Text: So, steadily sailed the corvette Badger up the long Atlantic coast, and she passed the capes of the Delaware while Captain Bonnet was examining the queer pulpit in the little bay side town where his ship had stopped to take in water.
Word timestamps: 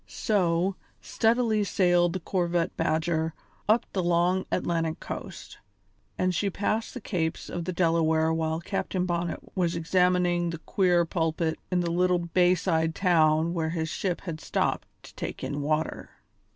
So, 0.07 0.77
steadily 0.99 1.63
sailed 1.63 2.13
the 2.13 2.19
corvette 2.19 2.75
Badger 2.75 3.35
up 3.69 3.85
the 3.93 4.01
long 4.01 4.47
Atlantic 4.51 4.99
coast, 4.99 5.59
and 6.17 6.33
she 6.33 6.49
passed 6.49 6.95
the 6.95 6.99
capes 7.01 7.51
of 7.51 7.65
the 7.65 7.71
Delaware 7.71 8.33
while 8.33 8.59
Captain 8.59 9.05
Bonnet 9.05 9.55
was 9.55 9.75
examining 9.75 10.49
the 10.49 10.57
queer 10.57 11.05
pulpit 11.05 11.59
in 11.69 11.81
the 11.81 11.91
little 11.91 12.17
bay 12.17 12.55
side 12.55 12.95
town 12.95 13.53
where 13.53 13.69
his 13.69 13.89
ship 13.89 14.21
had 14.21 14.41
stopped 14.41 14.87
to 15.03 15.13
take 15.13 15.43
in 15.43 15.61
water. 15.61 16.09